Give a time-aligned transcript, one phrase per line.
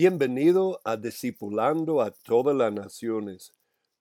[0.00, 3.52] Bienvenido a Discipulando a todas las naciones,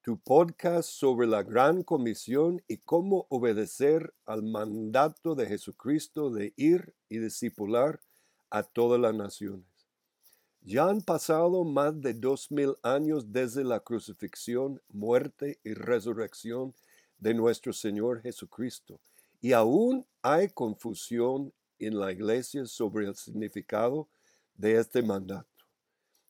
[0.03, 6.93] tu podcast sobre la gran comisión y cómo obedecer al mandato de Jesucristo de ir
[7.09, 7.99] y discipular
[8.51, 9.65] a todas las naciones.
[10.61, 16.75] Ya han pasado más de dos mil años desde la crucifixión, muerte y resurrección
[17.17, 18.99] de nuestro Señor Jesucristo,
[19.41, 24.07] y aún hay confusión en la iglesia sobre el significado
[24.55, 25.56] de este mandato.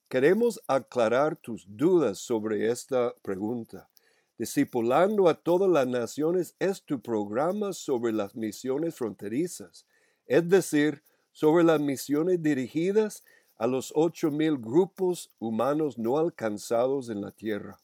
[0.09, 3.89] Queremos aclarar tus dudas sobre esta pregunta.
[4.37, 9.85] Discipulando a todas las naciones es tu programa sobre las misiones fronterizas,
[10.25, 11.03] es decir,
[11.33, 13.25] sobre las misiones dirigidas
[13.57, 17.77] a los ocho mil grupos humanos no alcanzados en la tierra.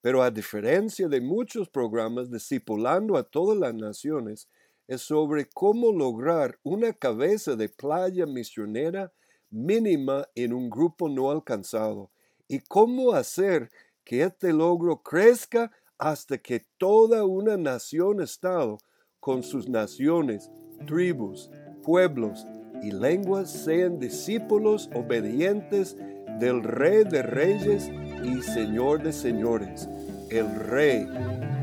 [0.00, 4.48] Pero a diferencia de muchos programas, discipulando a todas las naciones
[4.88, 9.12] es sobre cómo lograr una cabeza de playa misionera
[9.50, 12.10] mínima en un grupo no alcanzado
[12.48, 13.70] y cómo hacer
[14.04, 18.78] que este logro crezca hasta que toda una nación-estado
[19.20, 20.50] con sus naciones,
[20.86, 21.50] tribus,
[21.82, 22.46] pueblos
[22.82, 25.96] y lenguas sean discípulos obedientes
[26.38, 27.90] del Rey de Reyes
[28.24, 29.88] y Señor de Señores,
[30.30, 31.06] el Rey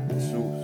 [0.08, 0.57] Jesús.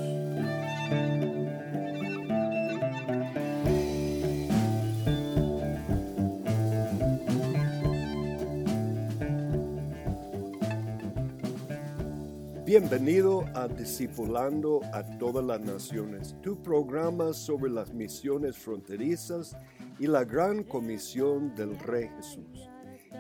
[12.77, 19.57] Bienvenido a Discipulando a todas las naciones, tu programa sobre las misiones fronterizas
[20.01, 22.69] y la gran comisión del Rey Jesús.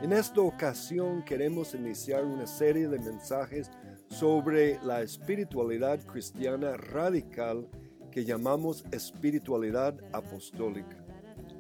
[0.03, 3.71] En esta ocasión queremos iniciar una serie de mensajes
[4.09, 7.69] sobre la espiritualidad cristiana radical
[8.11, 10.97] que llamamos espiritualidad apostólica.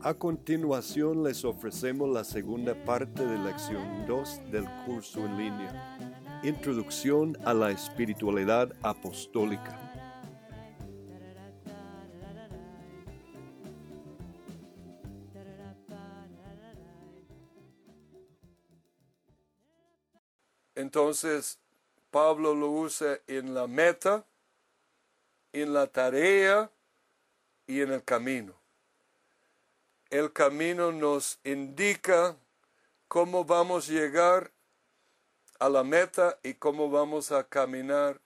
[0.00, 5.93] A continuación les ofrecemos la segunda parte de lección 2 del curso en línea.
[6.44, 9.80] Introducción a la espiritualidad apostólica.
[20.74, 21.58] Entonces,
[22.10, 24.26] Pablo lo usa en la meta,
[25.54, 26.70] en la tarea
[27.66, 28.52] y en el camino.
[30.10, 32.36] El camino nos indica
[33.08, 34.53] cómo vamos a llegar
[35.58, 38.20] a la meta y cómo vamos a caminar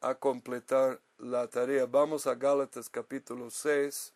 [0.00, 1.86] a completar la tarea.
[1.86, 4.12] Vamos a Gálatas capítulo 6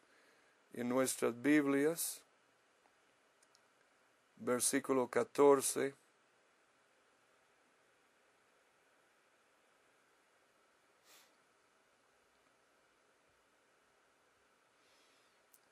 [0.74, 2.20] en nuestras Biblias,
[4.36, 5.94] versículo 14.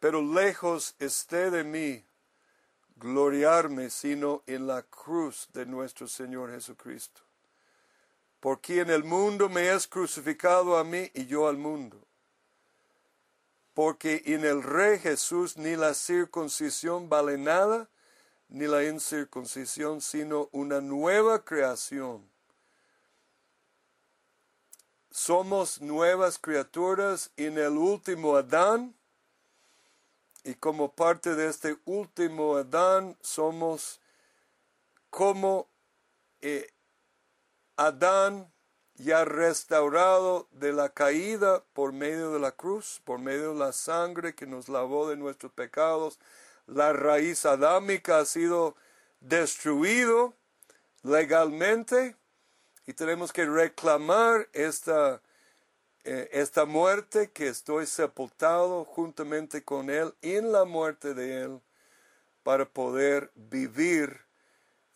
[0.00, 2.09] Pero lejos esté de mí
[3.00, 7.22] gloriarme sino en la cruz de nuestro Señor Jesucristo.
[8.38, 11.98] Porque en el mundo me es crucificado a mí y yo al mundo.
[13.74, 17.88] Porque en el Rey Jesús ni la circuncisión vale nada,
[18.48, 22.28] ni la incircuncisión, sino una nueva creación.
[25.10, 28.94] Somos nuevas criaturas en el último Adán,
[30.44, 34.00] y como parte de este último Adán somos
[35.10, 35.68] como
[36.40, 36.70] eh,
[37.76, 38.52] Adán
[38.94, 44.34] ya restaurado de la caída por medio de la cruz, por medio de la sangre
[44.34, 46.18] que nos lavó de nuestros pecados.
[46.66, 48.76] La raíz adámica ha sido
[49.20, 50.34] destruido
[51.02, 52.16] legalmente
[52.86, 55.22] y tenemos que reclamar esta
[56.04, 61.60] esta muerte que estoy sepultado juntamente con Él en la muerte de Él
[62.42, 64.20] para poder vivir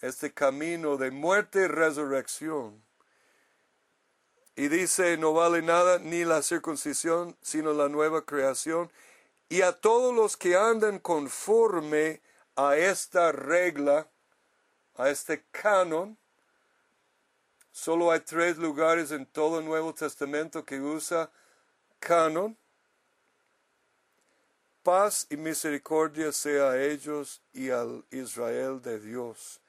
[0.00, 2.82] este camino de muerte y resurrección.
[4.56, 8.90] Y dice, no vale nada ni la circuncisión, sino la nueva creación.
[9.48, 12.20] Y a todos los que andan conforme
[12.56, 14.08] a esta regla,
[14.96, 16.16] a este canon,
[17.74, 21.28] Solo hay tres lugares en todo Nuevo Testamento que usa
[21.98, 22.56] canon.
[24.84, 29.60] Paz y misericordia sea a ellos y al Israel de Dios.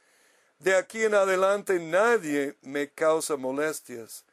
[0.59, 4.23] De aquí en adelante nadie me causa molestias,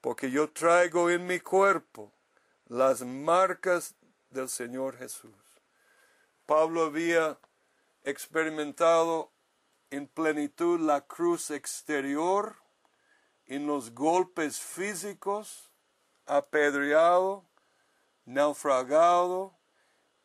[0.00, 2.12] porque yo traigo en mi cuerpo
[2.66, 3.94] las marcas
[4.30, 5.62] del Señor Jesús.
[6.46, 7.38] Pablo había
[8.02, 9.30] experimentado
[9.90, 12.63] en plenitud la cruz exterior
[13.46, 15.70] en los golpes físicos,
[16.26, 17.44] apedreado,
[18.24, 19.54] naufragado,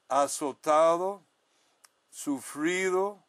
[0.08, 1.24] azotado,
[2.10, 3.24] sufrido,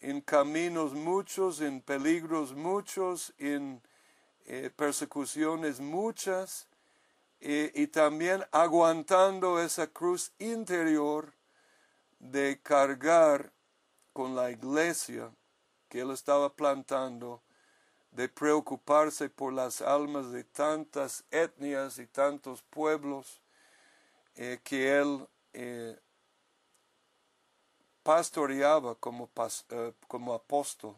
[0.00, 3.82] en caminos muchos, en peligros muchos, en
[4.46, 6.68] eh, persecuciones muchas,
[7.40, 11.32] eh, y también aguantando esa cruz interior
[12.18, 13.52] de cargar
[14.12, 15.30] con la iglesia
[15.88, 17.42] que él estaba plantando,
[18.12, 23.40] de preocuparse por las almas de tantas etnias y tantos pueblos
[24.36, 25.26] eh, que él
[28.08, 29.28] pastoreaba como,
[29.68, 30.96] eh, como apóstol,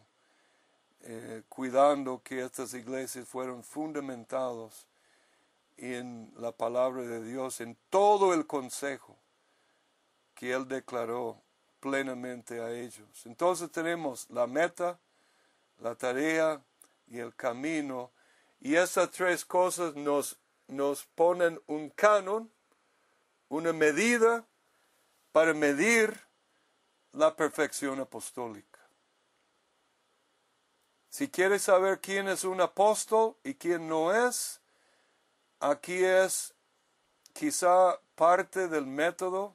[1.01, 4.87] eh, cuidando que estas iglesias fueron fundamentados
[5.75, 9.17] en la palabra de Dios, en todo el consejo
[10.35, 11.35] que él declaró
[11.81, 13.25] plenamente a ellos.
[13.25, 14.97] Entonces tenemos la meta,
[15.79, 16.61] la tarea
[17.11, 18.11] y el camino,
[18.61, 20.37] y esas tres cosas nos,
[20.67, 22.49] nos ponen un canon,
[23.49, 24.45] una medida
[25.33, 26.17] para medir
[27.11, 28.79] la perfección apostólica.
[31.09, 34.61] Si quieres saber quién es un apóstol y quién no es,
[35.59, 36.53] aquí es
[37.33, 39.53] quizá parte del método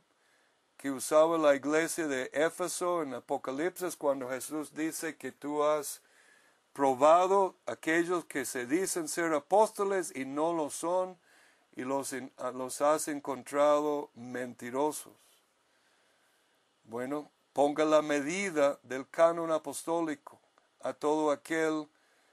[0.77, 6.03] que usaba la iglesia de Éfeso en Apocalipsis cuando Jesús dice que tú has
[6.77, 11.17] probado aquellos que se dicen ser apóstoles y no lo son
[11.75, 12.15] y los,
[12.53, 15.15] los has encontrado mentirosos.
[16.85, 20.39] Bueno, ponga la medida del canon apostólico
[20.83, 21.89] a todo aquel.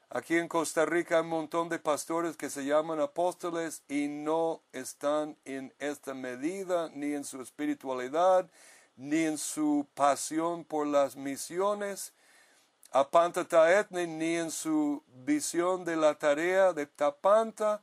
[0.10, 4.62] Aquí en Costa Rica hay un montón de pastores que se llaman apóstoles y no
[4.74, 8.52] están en esta medida, ni en su espiritualidad,
[8.98, 12.12] ni en su pasión por las misiones,
[12.94, 17.82] apanta taetne, ni en su visión de la tarea de tapanta,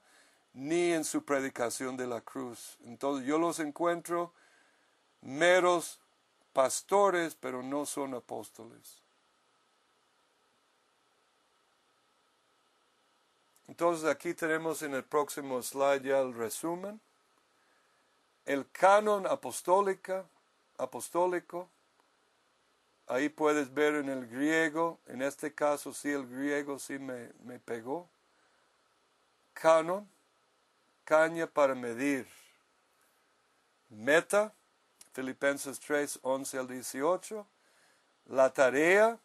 [0.55, 2.79] ni en su predicación de la cruz.
[2.85, 4.33] Entonces yo los encuentro
[5.21, 5.99] meros
[6.53, 8.99] pastores, pero no son apóstoles.
[13.67, 17.01] Entonces aquí tenemos en el próximo slide ya el resumen.
[18.47, 20.25] El canon apostólica,
[20.79, 21.69] apostólico,
[23.11, 27.59] ahí puedes ver en el griego, en este caso sí el griego sí me, me
[27.59, 28.09] pegó.
[29.53, 30.09] Canon,
[31.05, 32.27] caña para medir.
[33.89, 34.55] Meta,
[35.13, 37.47] Filipenses 3, 11 al 18.
[38.27, 39.19] La tarea,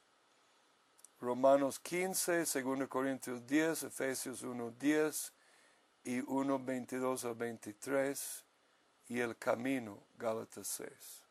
[1.22, 5.34] Romanos 15, 2 Corintios 10, Efesios 1, 10
[6.06, 8.44] y 1, 22 al 23.
[9.10, 11.25] Y el camino, Gálatas 6.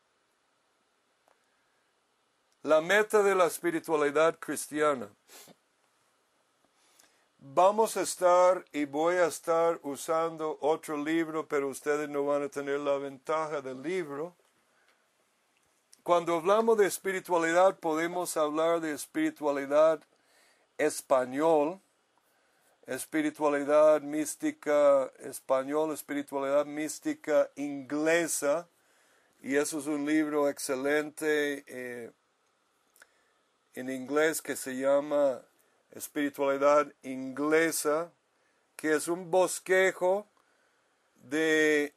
[2.65, 5.07] La meta de la espiritualidad cristiana.
[7.37, 12.49] Vamos a estar y voy a estar usando otro libro, pero ustedes no van a
[12.49, 14.33] tener la ventaja del libro
[16.01, 20.01] cuando hablamos de espiritualidad podemos hablar de espiritualidad
[20.79, 21.79] español,
[22.87, 28.67] espiritualidad mística español, espiritualidad mística inglesa,
[29.41, 32.11] y eso es un libro excelente eh,
[33.75, 35.41] en inglés que se llama
[35.91, 38.11] Espiritualidad Inglesa,
[38.75, 40.27] que es un bosquejo
[41.15, 41.93] de,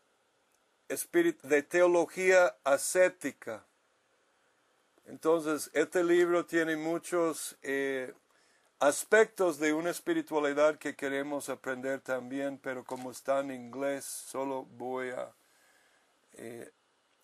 [1.43, 3.65] de teología ascética
[5.09, 8.13] entonces, este libro tiene muchos eh,
[8.79, 15.09] aspectos de una espiritualidad que queremos aprender también, pero como está en inglés, solo voy
[15.09, 15.33] a
[16.35, 16.71] eh,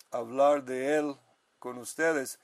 [0.09, 1.15] hablar de él
[1.59, 2.39] con ustedes.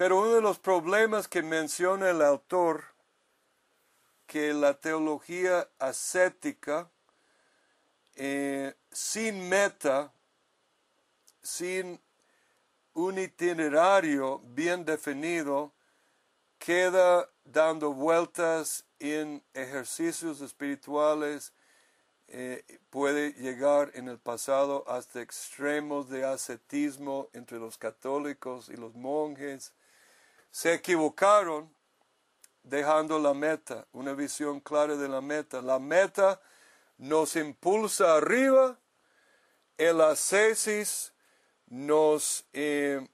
[0.00, 2.84] Pero uno de los problemas que menciona el autor,
[4.26, 6.88] que la teología ascética,
[8.14, 10.10] eh, sin meta,
[11.42, 12.00] sin
[12.94, 15.70] un itinerario bien definido
[16.58, 21.52] queda dando vueltas en ejercicios espirituales,
[22.26, 28.94] eh, puede llegar en el pasado hasta extremos de ascetismo entre los católicos y los
[28.94, 29.74] monjes.
[30.50, 31.74] Se equivocaron
[32.62, 35.62] dejando la meta, una visión clara de la meta.
[35.62, 36.40] La meta
[36.98, 38.78] nos impulsa arriba,
[39.78, 41.12] el ascesis
[41.66, 43.06] nos, eh,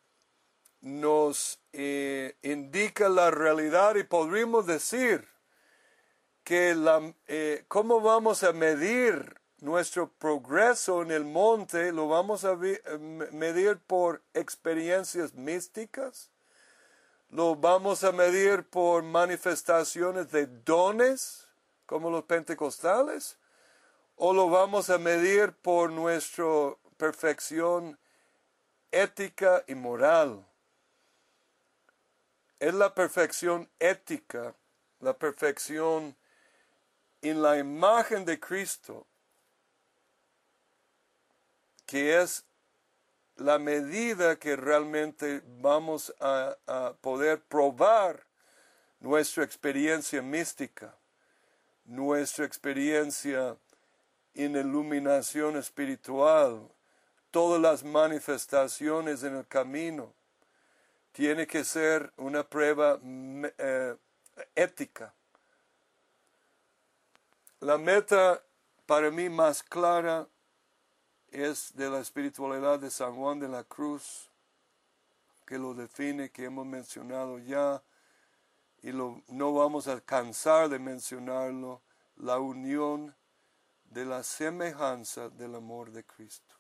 [0.81, 5.29] nos eh, indica la realidad y podríamos decir
[6.43, 12.55] que la, eh, cómo vamos a medir nuestro progreso en el monte, lo vamos a
[12.57, 16.31] medir por experiencias místicas,
[17.31, 21.47] lo vamos a medir por manifestaciones de dones,
[21.85, 23.39] como los pentecostales,
[24.17, 27.99] o lo vamos a medir por nuestra perfección
[28.91, 30.45] ética y moral.
[32.59, 34.55] es la perfección ética,
[35.01, 36.17] la perfección
[37.21, 39.07] en la imagen de Cristo,
[41.85, 42.46] que es
[43.37, 46.57] la medida que realmente vamos a,
[47.01, 48.25] poder probar
[49.01, 50.95] nuestra experiencia mística,
[51.85, 53.57] nuestra experiencia
[54.35, 56.69] en iluminación espiritual,
[57.31, 60.13] todas las manifestaciones en el camino.
[61.13, 63.97] Tiene que ser una prueba eh,
[64.55, 65.15] ética.
[67.61, 68.43] La meta
[68.87, 70.27] para mí más clara
[71.31, 74.31] es de la espiritualidad de San Juan de la Cruz,
[75.47, 77.83] que lo define, que hemos mencionado ya,
[78.83, 81.83] y lo, no vamos a cansar de mencionarlo,
[82.17, 83.15] la unión
[83.85, 86.55] de la semejanza del amor de Cristo.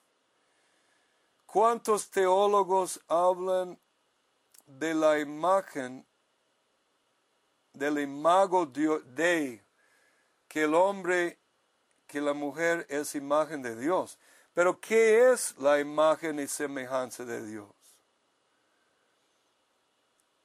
[1.46, 3.78] ¿Cuántos teólogos hablan
[4.66, 6.06] de la imagen,
[7.72, 9.62] del imago de
[10.48, 11.38] que el hombre,
[12.06, 14.18] que la mujer es imagen de Dios?
[14.56, 17.68] Pero ¿qué es la imagen y semejanza de Dios?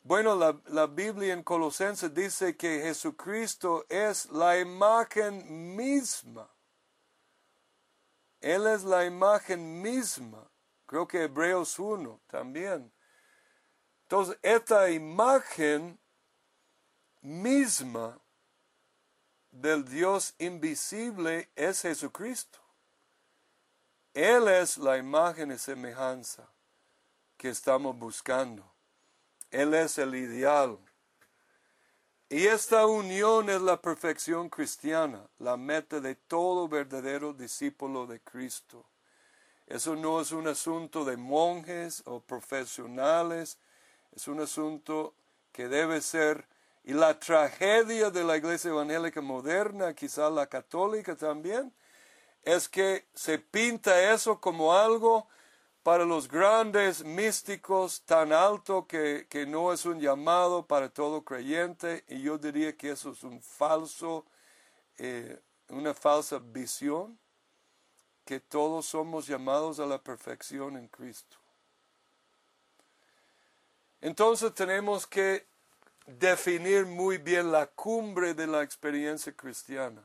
[0.03, 6.53] Bueno, la, la, Biblia en Colosenses dice que Jesucristo es la imagen misma.
[8.41, 10.45] Él es la imagen misma.
[10.85, 12.91] Creo que Hebreos 1 también.
[14.01, 15.97] Entonces, esta imagen
[17.21, 18.19] misma
[19.51, 22.60] del Dios invisible es Jesucristo.
[24.13, 26.47] Él es la imagen y semejanza
[27.37, 28.63] que estamos buscando.
[29.49, 30.77] Él es el ideal.
[32.29, 38.85] Y esta unión es la perfección cristiana, la meta de todo verdadero discípulo de Cristo.
[39.67, 43.57] Eso no es un asunto de monjes o profesionales,
[44.15, 45.13] es un asunto
[45.51, 46.45] que debe ser,
[46.83, 51.73] y la tragedia de la iglesia evangélica moderna, quizá la católica también,
[52.43, 55.27] es que se pinta eso como algo
[55.83, 62.21] para los grandes místicos tan alto que, no es un llamado para todo creyente y
[62.21, 64.25] yo diría que eso es un falso,
[64.97, 67.17] eh, una falsa visión,
[68.25, 71.37] que todos somos llamados a la perfección en Cristo.
[73.99, 75.45] Entonces tenemos que
[76.05, 80.01] definir muy bien la cumbre de la experiencia cristiana.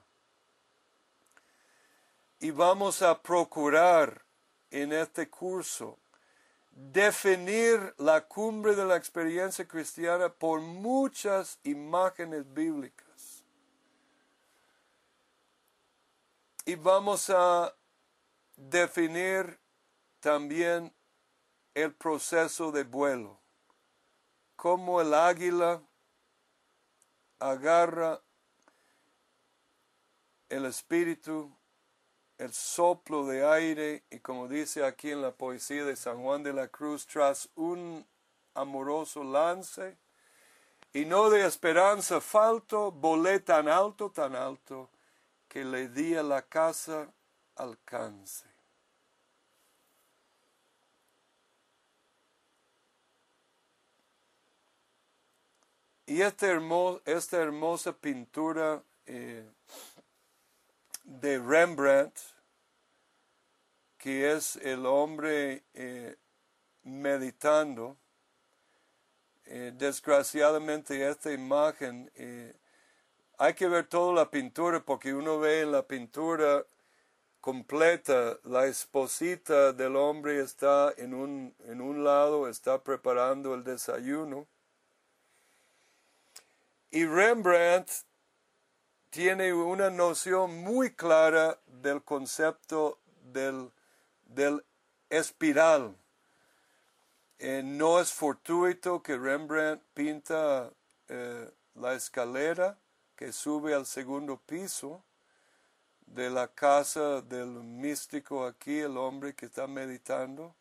[2.38, 4.24] Y vamos a procurar
[4.70, 5.98] en este curso
[6.70, 13.42] definir la cumbre de la experiencia cristiana por muchas imágenes bíblicas.
[16.66, 17.74] Y vamos a
[18.56, 19.58] definir
[20.20, 20.92] también
[21.74, 23.38] el proceso de vuelo,
[24.56, 25.80] cómo el águila
[27.38, 28.20] agarra
[30.48, 31.54] el espíritu
[32.38, 36.52] el soplo de aire y como dice aquí en la poesía de San Juan de
[36.52, 38.06] la Cruz, tras un
[38.54, 39.96] amoroso lance
[40.92, 44.88] y no de esperanza falto, volé tan alto, tan alto,
[45.48, 47.12] que le di a la casa
[47.56, 48.46] alcance.
[56.06, 56.46] Y esta,
[57.04, 59.44] esta hermosa pintura eh,
[61.06, 62.18] de Rembrandt,
[63.96, 66.16] que es el hombre eh,
[66.82, 67.96] meditando.
[69.46, 72.54] Eh, desgraciadamente esta imagen, eh,
[73.38, 76.66] hay que ver toda la pintura porque uno ve en la pintura
[77.40, 84.48] completa, la esposita del hombre está en un, en un lado, está preparando el desayuno.
[86.90, 88.05] Y Rembrandt
[89.10, 92.98] tiene una noción muy clara del concepto
[93.32, 93.70] del,
[94.24, 94.64] del
[95.10, 95.96] espiral.
[97.38, 100.70] Eh, no es fortuito que Rembrandt pinta
[101.08, 102.78] eh, la escalera
[103.14, 105.02] que sube al segundo piso
[106.06, 110.54] de la casa del místico aquí, el hombre que está meditando,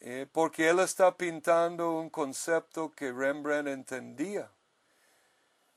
[0.00, 4.50] eh, porque él está pintando un concepto que Rembrandt entendía.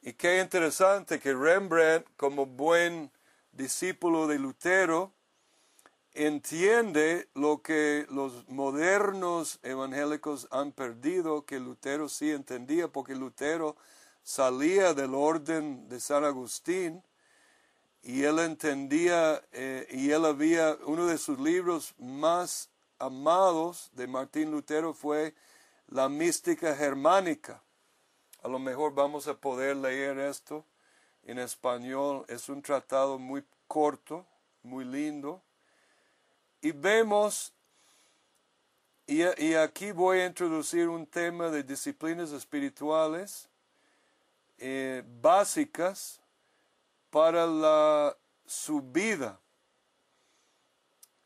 [0.01, 3.11] Y qué interesante que Rembrandt, como buen
[3.51, 5.11] discípulo de Lutero,
[6.13, 13.75] entiende lo que los modernos evangélicos han perdido, que Lutero sí entendía, porque Lutero
[14.23, 17.03] salía del orden de San Agustín
[18.01, 24.51] y él entendía, eh, y él había, uno de sus libros más amados de Martín
[24.51, 25.35] Lutero fue
[25.87, 27.61] La mística germánica
[28.41, 30.65] A lo mejor vamos a poder leer esto
[31.23, 32.25] en español.
[32.29, 34.25] Es un tratado muy corto,
[34.63, 35.41] muy lindo.
[36.61, 37.53] Y vemos,
[39.05, 39.23] y,
[39.55, 43.49] aquí voy a introducir un tema de disciplinas espirituales
[44.57, 46.21] eh, básicas
[47.09, 48.15] para la
[48.45, 49.39] subida.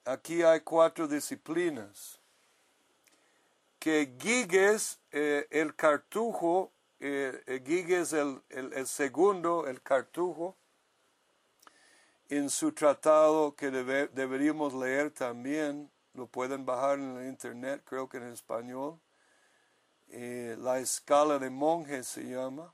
[0.06, 2.20] Aquí hay cuatro disciplinas.
[3.80, 6.73] Que Giges, eh, el cartujo,
[7.06, 10.56] eh, eh, Giges el, el, segundo, el cartujo,
[12.30, 18.20] en su tratado que deberíamos leer también, lo pueden bajar en el internet, creo que
[18.20, 19.02] en español,
[20.08, 22.74] eh, la escala de monjes se llama.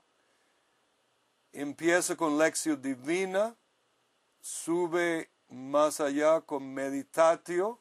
[1.52, 3.56] Empieza con lección divina,
[4.40, 7.80] sube más allá con meditatio,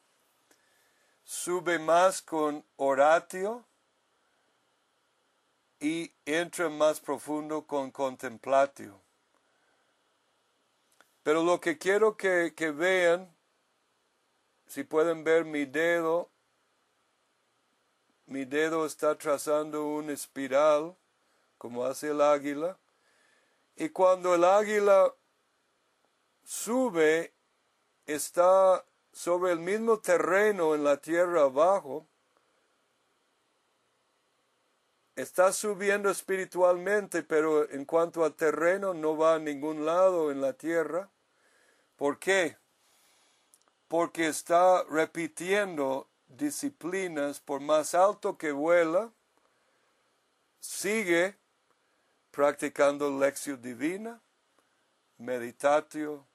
[1.23, 3.68] sube más con oratio,
[5.79, 9.01] y entra más profundo con contemplatio.
[11.23, 13.33] Pero lo que quiero que, que vean,
[14.67, 16.29] si pueden ver mi dedo,
[18.25, 20.95] mi dedo está trazando una espiral,
[21.57, 22.77] como hace el águila,
[23.75, 25.13] y cuando el águila
[26.43, 27.33] sube,
[28.05, 28.83] está
[29.13, 32.08] sobre el mismo terreno en la tierra abajo,
[35.21, 40.53] está subiendo espiritualmente, pero en cuanto al terreno no va a ningún lado en la
[40.53, 41.09] tierra.
[41.97, 42.57] ¿Por qué?
[43.89, 49.11] Porque está repitiendo disciplinas por más alto que vuela,
[50.59, 51.35] sigue
[52.31, 54.21] practicando lección divina,
[55.17, 56.25] meditatio,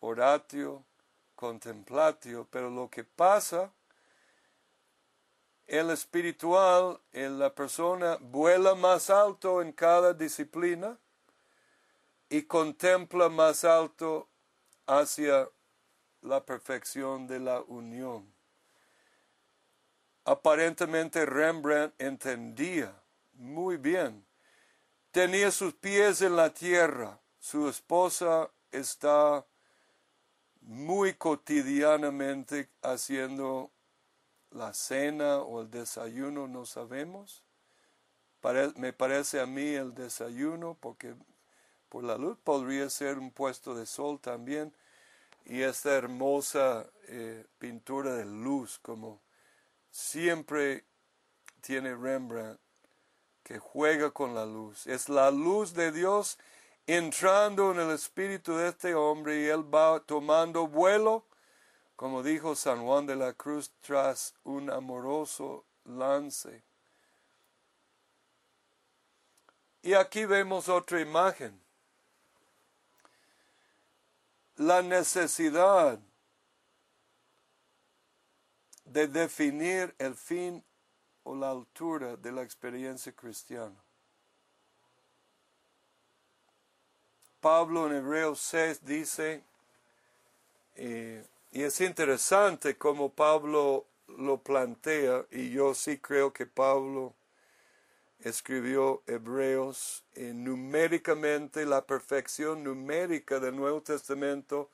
[0.00, 0.84] oratio,
[1.34, 3.70] contemplatio, pero lo que pasa
[5.66, 10.98] el espiritual, la persona vuela más alto en cada disciplina
[12.28, 14.28] y contempla más alto
[14.86, 15.48] hacia
[16.22, 18.32] la perfección de la unión.
[20.24, 22.94] Aparentemente Rembrandt entendía
[23.34, 24.24] muy bien.
[25.10, 27.18] Tenía sus pies en la tierra.
[27.38, 29.44] Su esposa está
[30.60, 33.70] muy cotidianamente haciendo
[34.54, 37.42] la cena o el desayuno, no sabemos.
[38.76, 41.14] me parece a mí el desayuno, porque
[41.88, 44.74] por la luz podría ser un puesto de sol también,
[45.44, 49.20] y esta hermosa eh, pintura de luz, como
[49.90, 50.84] siempre
[51.60, 52.60] tiene Rembrandt,
[53.42, 54.86] que juega con la luz.
[54.86, 56.38] Es la luz de Dios
[56.86, 61.24] entrando en el espíritu de este hombre y él va tomando vuelo
[62.02, 66.64] como dijo San Juan de la Cruz tras un amoroso lance.
[69.82, 71.62] Y aquí vemos otra imagen.
[74.56, 76.00] La necesidad
[78.84, 80.64] de definir el fin
[81.22, 83.80] o la altura de la experiencia cristiana.
[87.40, 89.44] Pablo en Hebreos 6 dice,
[90.74, 97.14] eh, y es interesante como Pablo lo plantea, y yo sí creo que Pablo
[98.20, 104.70] escribió Hebreos y numéricamente la perfección numérica del Nuevo Testamento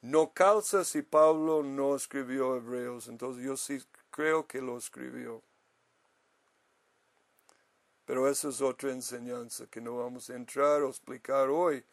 [0.00, 5.42] no calza si Pablo no escribió Hebreos, entonces yo sí creo que lo escribió.
[8.04, 11.84] Pero eso es otra enseñanza que no vamos a entrar o explicar hoy.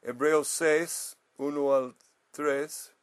[0.00, 1.96] Hebreos 6, 1 al
[2.30, 2.95] 3.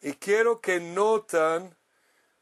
[0.00, 1.76] Y quiero que notan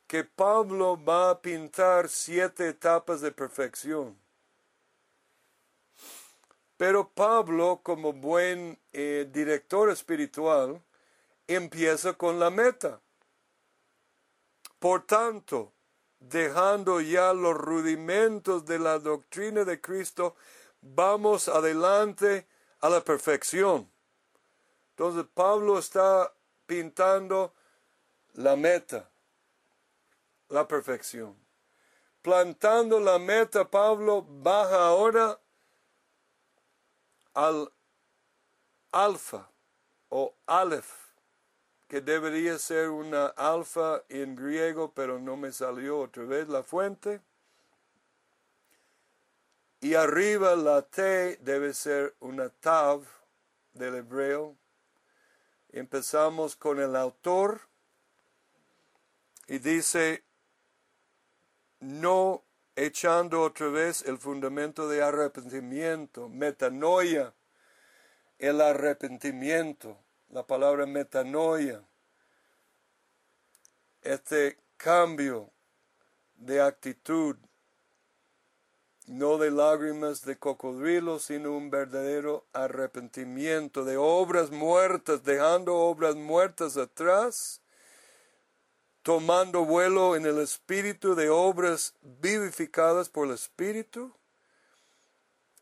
[0.07, 4.19] que Pablo va a pintar siete etapas de perfección.
[6.77, 10.81] Pero Pablo, como buen eh, director espiritual,
[11.49, 13.01] empieza con la meta.
[14.79, 15.73] Por tanto,
[16.21, 20.37] dejando ya los rudimentos de la doctrina de Cristo,
[20.81, 22.47] vamos adelante
[22.81, 23.91] a la perfección.
[24.91, 26.33] Entonces Pablo está
[26.69, 27.55] pintando
[28.35, 29.11] la meta,
[30.51, 31.35] la perfección.
[32.21, 35.41] Plantando la meta, Pablo baja ahora
[37.33, 37.73] al
[38.93, 39.49] alfa
[40.11, 40.93] o aleph,
[41.89, 47.23] que debería ser una alfa en griego, pero no me salió otra vez la fuente.
[49.81, 53.07] Y arriba la T debe ser una tav
[53.73, 54.57] del hebreo,
[55.71, 57.61] Empezamos con el autor
[59.47, 60.25] y dice,
[61.81, 62.43] no
[62.77, 67.35] echando otra vez el fundamento de arrepentimiento, metanoia,
[68.39, 69.99] el arrepentimiento,
[70.31, 71.83] la palabra metanoia,
[74.03, 75.51] este cambio
[76.37, 77.37] de actitud,
[79.09, 86.77] no de lágrimas de cocodrilo, sino un verdadero arrepentimiento de obras muertas, dejando obras muertas
[86.77, 87.63] atrás,
[89.03, 94.13] tomando vuelo en el espíritu de obras vivificadas por el espíritu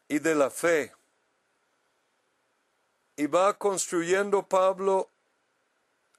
[0.09, 0.93] y de la fe.
[3.17, 5.09] Y va construyendo Pablo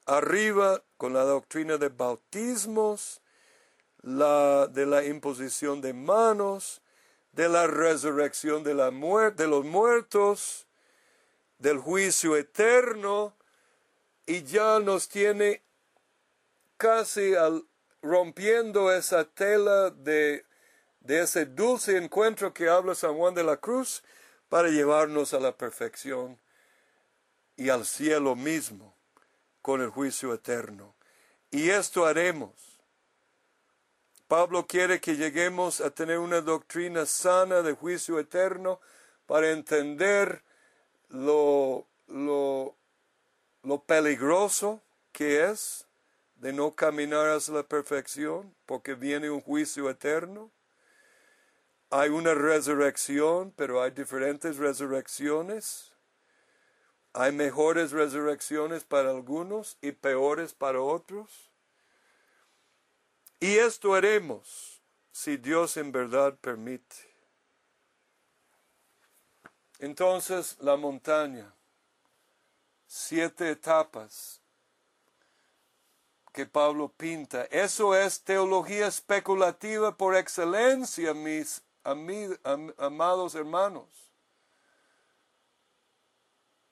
[0.06, 3.22] arriba con la doctrina de bautismos,
[4.02, 6.82] la de la imposición de manos,
[7.38, 10.66] de la resurrección de, la de los muertos,
[11.60, 13.36] del juicio eterno,
[14.26, 15.62] y ya nos tiene
[16.78, 17.36] casi
[18.02, 20.46] rompiendo esa tela de,
[21.02, 24.04] de ese dulce encuentro que habla San Juan de la Cruz
[24.50, 26.40] para llevarnos a la perfección
[27.56, 28.96] y al cielo mismo
[29.62, 30.96] con el juicio eterno.
[31.52, 32.67] Y esto haremos
[34.28, 38.80] Pablo quiere que lleguemos a tener una doctrina sana de juicio eterno
[39.26, 40.44] para entender
[41.10, 42.76] lo, lo,
[43.64, 44.82] lo peligroso
[45.14, 45.88] que es
[46.36, 50.52] de no caminar hacia la perfección, porque viene un juicio eterno.
[51.90, 55.94] Hay una resurrección, pero hay diferentes resurrecciones.
[57.14, 61.47] Hay mejores resurrecciones para algunos y peores para otros.
[63.40, 66.96] Y esto haremos si Dios en verdad permite.
[69.80, 71.54] Entonces la montaña,
[72.88, 74.42] siete etapas
[76.34, 83.88] que Pablo pinta, eso es teología especulativa por excelencia, mis amados hermanos.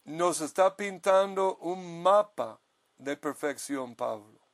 [0.04, 2.60] Nos está pintando un mapa
[2.97, 4.44] de perfección, Pablo.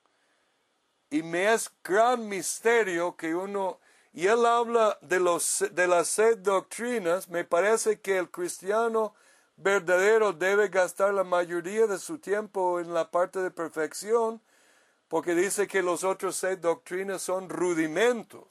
[1.12, 3.80] Y me es gran misterio que uno,
[4.13, 9.13] y él habla de, los, de las seis doctrinas, me parece que el cristiano
[9.58, 14.41] verdadero debe gastar la mayoría de su tiempo en la parte de perfección,
[15.10, 18.47] porque dice que los otros seis doctrinas son rudimentos.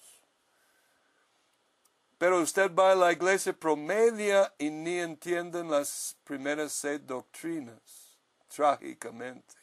[2.18, 8.18] Pero usted va a la iglesia promedia y ni entienden las primeras seis doctrinas,
[8.54, 9.59] trágicamente.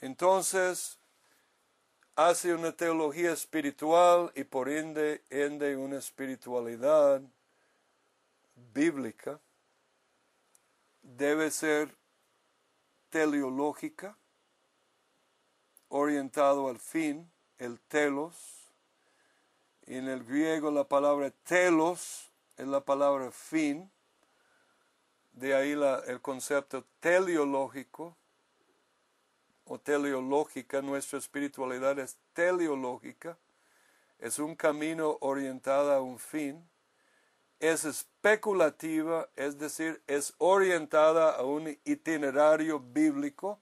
[0.00, 0.98] Entonces,
[2.16, 7.22] hace una teología espiritual y por ende, ende una espiritualidad
[8.72, 9.40] bíblica.
[11.02, 11.94] Debe ser
[13.10, 14.16] teleológica,
[15.88, 18.68] orientado al fin, el telos.
[19.82, 23.90] En el griego la palabra telos es la palabra fin,
[25.32, 25.72] de ahí
[26.06, 28.16] el concepto teleológico,
[29.72, 33.38] o teleológica, nuestra espiritualidad es teleológica,
[34.18, 36.68] es un camino orientado a un fin,
[37.60, 43.60] es especulativa, es decir, es orientada a un itinerario bíblico,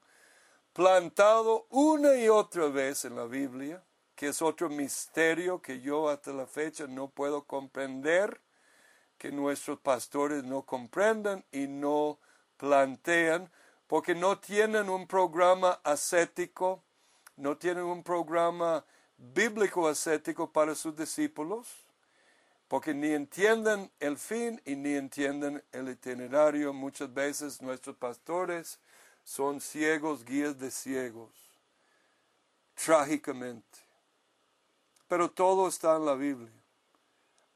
[0.72, 6.32] plantado una y otra vez en la Biblia, que es otro misterio que yo hasta
[6.32, 8.40] la fecha no puedo comprender,
[9.18, 12.18] que nuestros pastores no comprendan y no
[12.56, 13.50] plantean,
[13.88, 16.84] porque no tienen un programa ascético,
[17.36, 18.84] no tienen un programa
[19.16, 21.66] bíblico ascético para sus discípulos,
[22.68, 26.74] porque ni entienden el fin y ni entienden el itinerario.
[26.74, 28.78] Muchas veces nuestros pastores
[29.24, 31.32] son ciegos, guías de ciegos,
[32.74, 33.78] trágicamente.
[35.08, 36.52] Pero todo está en la Biblia.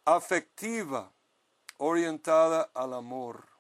[0.07, 1.12] Afectiva,
[1.77, 3.52] orientada al amor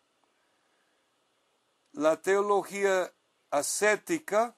[1.92, 3.12] la teología
[3.50, 4.56] ascética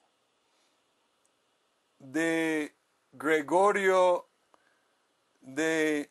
[1.99, 2.75] de
[3.13, 4.29] Gregorio
[5.41, 6.11] de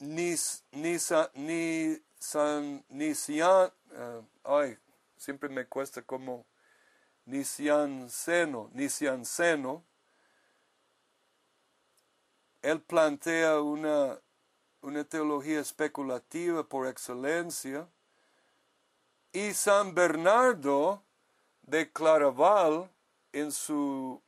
[0.00, 4.78] Nis, Nisa, Nisan, Nisian, uh, ay,
[5.16, 6.46] siempre me cuesta como
[7.24, 9.84] Nisianceno, Nisianceno,
[12.62, 14.20] él plantea una,
[14.80, 17.88] una teología especulativa por excelencia,
[19.32, 21.02] y San Bernardo
[21.62, 22.90] de Claraval
[23.32, 24.22] en su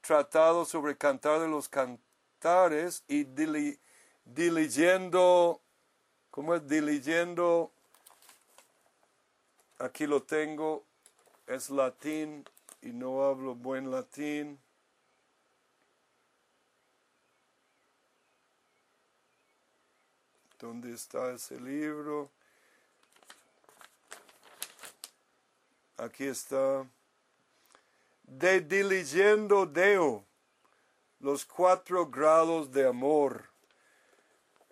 [0.00, 3.78] tratado sobre cantar de los cantares y dili,
[6.30, 6.68] ¿cómo es?
[6.68, 7.72] Diliyendo,
[9.78, 10.84] aquí lo tengo,
[11.46, 12.44] es latín
[12.82, 14.58] y no hablo buen latín.
[20.58, 22.30] ¿Dónde está ese libro?
[26.04, 26.86] Aquí está.
[28.24, 30.22] De diligendo Deo,
[31.18, 33.44] los cuatro grados de amor.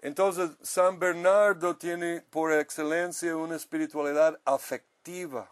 [0.03, 5.51] Entonces, San Bernardo tiene por excelencia una espiritualidad afectiva.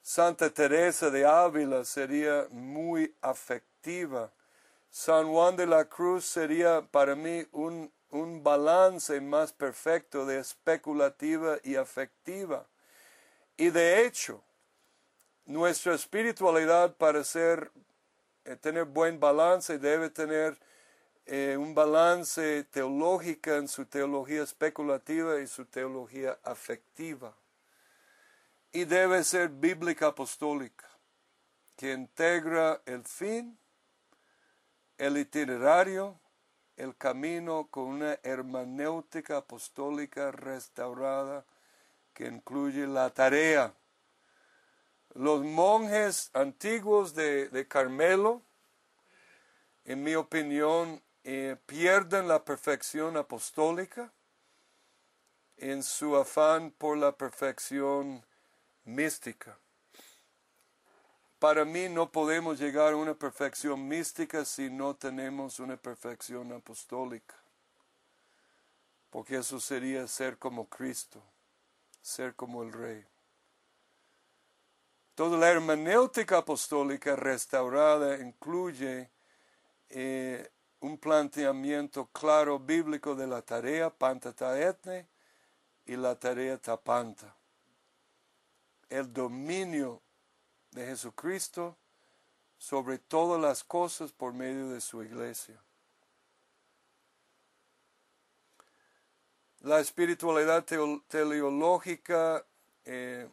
[0.00, 4.32] Santa Teresa de Ávila sería muy afectiva.
[4.88, 11.58] San Juan de la Cruz sería para mí un, un balance más perfecto de especulativa
[11.62, 12.66] y afectiva.
[13.58, 14.42] Y de hecho,
[15.46, 17.70] nuestra espiritualidad para ser,
[18.44, 20.58] eh, tener buen balance debe tener
[21.24, 27.34] eh, un balance teológico en su teología especulativa y su teología afectiva.
[28.72, 30.88] Y debe ser bíblica apostólica,
[31.76, 33.58] que integra el fin,
[34.98, 36.18] el itinerario,
[36.76, 41.44] el camino con una hermenéutica apostólica restaurada
[42.12, 43.72] que incluye la tarea.
[45.18, 48.42] Los monjes antiguos de, Carmelo,
[49.86, 54.12] en mi opinión, eh, pierden la perfección apostólica
[55.56, 58.26] en su afán por la perfección
[58.84, 59.58] mística.
[61.38, 67.36] Para mí no podemos llegar a una perfección mística si no tenemos una perfección apostólica,
[69.08, 71.22] porque eso sería ser como Cristo,
[72.02, 73.06] ser como el Rey.
[75.16, 79.08] Toda la hermenéutica apostólica restaurada incluye
[79.88, 80.46] eh,
[80.80, 85.08] un planteamiento claro bíblico de la tarea pantataetne
[85.86, 87.34] y la tarea tapanta.
[88.90, 90.02] El dominio
[90.72, 91.78] de Jesucristo
[92.58, 95.58] sobre todas las cosas por medio de su iglesia.
[99.60, 100.66] La espiritualidad
[101.08, 102.44] teleológica,
[102.84, 103.26] eh,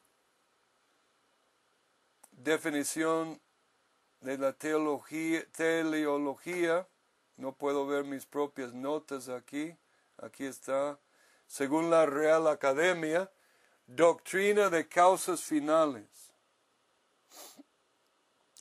[2.43, 3.39] definición
[4.19, 6.87] de la teología, teleología,
[7.37, 9.75] no puedo ver mis propias notas aquí.
[10.17, 10.99] Aquí está.
[11.47, 13.31] Según la Real Academia,
[13.87, 16.31] doctrina de causas finales.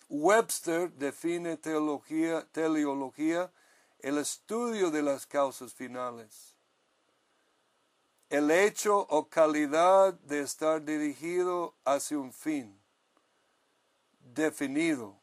[0.09, 3.53] Webster define teología, teleología,
[4.01, 6.57] el estudio de las causas finales.
[8.29, 12.82] El hecho o calidad de estar dirigido hacia un fin
[14.35, 15.17] definido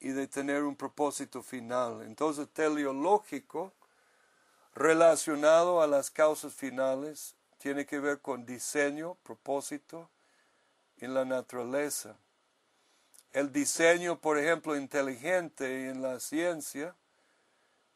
[0.00, 2.02] y de tener un propósito final.
[2.02, 3.72] Entonces, teleológico,
[4.74, 10.10] relacionado a las causas finales, tiene que ver con diseño, propósito
[10.98, 12.16] en la naturaleza.
[13.32, 16.94] El diseño, por ejemplo, inteligente en la ciencia,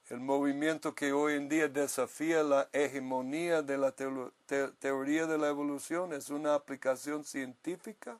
[0.09, 6.15] el movimiento que hoy en día desafía la hegemonía de la teoría de la evolución,
[6.15, 8.19] es una aplicación científica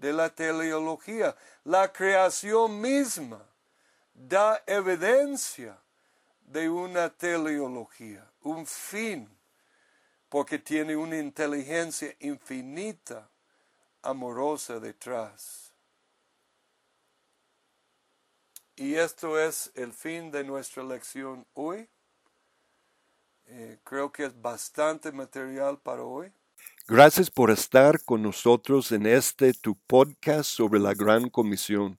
[0.00, 1.36] de la teleología.
[1.64, 3.44] La creación misma
[4.14, 5.78] da evidencia
[6.40, 9.28] de una teleología, un fin,
[10.28, 13.28] porque tiene una inteligencia infinita,
[14.02, 15.72] amorosa detrás.
[18.76, 21.86] Y esto es el fin de nuestra lección hoy.
[23.46, 26.32] Eh, creo que es bastante material para hoy.
[26.88, 31.98] Gracias por estar con nosotros en este tu podcast sobre la Gran Comisión.